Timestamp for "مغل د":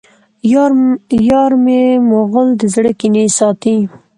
2.09-2.61